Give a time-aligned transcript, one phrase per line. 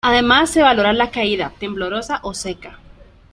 [0.03, 2.79] Además se valora la caída, temblorosa o seca.